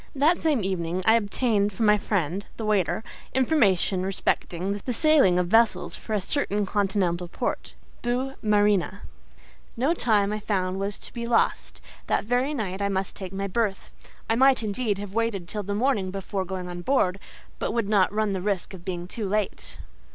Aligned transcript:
That 0.15 0.39
same 0.39 0.63
evening 0.63 1.03
I 1.05 1.13
obtained 1.13 1.71
from 1.71 1.85
my 1.85 1.99
friend, 1.99 2.47
the 2.57 2.65
waiter, 2.65 3.03
information 3.35 4.01
respecting, 4.03 4.81
the 4.83 4.93
sailing 4.93 5.37
of 5.37 5.45
vessels 5.45 5.95
for 5.95 6.13
a 6.13 6.19
certain 6.21 6.65
continental 6.65 7.27
port, 7.27 7.75
Boue 8.01 8.33
Marine. 8.41 9.01
No 9.77 9.93
time, 9.93 10.33
I 10.33 10.39
found, 10.39 10.79
was 10.79 10.97
to 10.97 11.13
be 11.13 11.27
lost: 11.27 11.81
that 12.07 12.23
very 12.25 12.55
night 12.55 12.81
I 12.81 12.89
must 12.89 13.15
take 13.15 13.31
my 13.31 13.45
berth. 13.45 13.91
I 14.27 14.33
might, 14.35 14.63
indeed, 14.63 14.97
have 14.97 15.13
waited 15.13 15.47
till 15.47 15.61
the 15.61 15.75
morning 15.75 16.09
before 16.09 16.45
going 16.45 16.67
on 16.67 16.81
board, 16.81 17.19
but 17.59 17.71
would 17.71 17.87
not 17.87 18.11
run 18.11 18.31
the 18.31 18.41
risk 18.41 18.73
of 18.73 18.83
being 18.83 19.07
too 19.07 19.29
late. 19.29 19.77